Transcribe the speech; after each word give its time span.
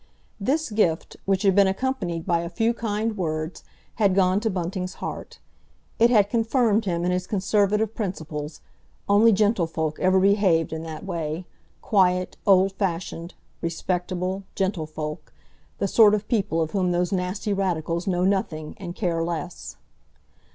This 0.39 0.71
gift, 0.71 1.15
which 1.25 1.43
had 1.43 1.53
been 1.53 1.67
accompanied 1.67 2.25
by 2.25 2.39
a 2.39 2.49
few 2.49 2.73
kind 2.73 3.15
words, 3.15 3.63
had 3.97 4.15
gone 4.15 4.39
to 4.39 4.49
Bunting's 4.49 4.95
heart. 4.95 5.37
It 5.99 6.09
had 6.09 6.27
confirmed 6.27 6.85
him 6.85 7.05
in 7.05 7.11
his 7.11 7.27
Conservative 7.27 7.93
principles; 7.93 8.61
only 9.07 9.31
gentlefolk 9.31 9.99
ever 9.99 10.19
behaved 10.19 10.73
in 10.73 10.81
that 10.81 11.05
way; 11.05 11.45
quiet, 11.83 12.35
old 12.47 12.71
fashioned, 12.71 13.35
respectable, 13.61 14.41
gentlefolk, 14.55 15.31
the 15.77 15.87
sort 15.87 16.15
of 16.15 16.27
people 16.27 16.63
of 16.63 16.71
whom 16.71 16.91
those 16.93 17.11
nasty 17.11 17.53
Radicals 17.53 18.07
know 18.07 18.25
nothing 18.25 18.73
and 18.79 18.95
care 18.95 19.23
less! 19.23 19.75